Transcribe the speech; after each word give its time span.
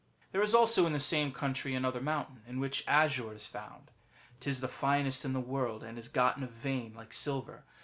^ 0.01 0.03
There 0.31 0.41
is 0.41 0.55
also 0.55 0.87
in 0.87 0.93
the 0.93 0.99
same 0.99 1.31
country 1.31 1.75
another 1.75 2.01
mountain, 2.01 2.41
in 2.47 2.59
which 2.59 2.83
azure 2.87 3.35
is 3.35 3.45
found; 3.45 3.91
'tis 4.39 4.59
the 4.59 4.67
finest 4.67 5.25
in 5.25 5.33
the 5.33 5.39
world, 5.39 5.83
and 5.83 5.99
is 5.99 6.09
got 6.09 6.37
in 6.37 6.41
a 6.41 6.47
vein 6.47 6.95
like 6.95 7.13
silver. 7.13 7.65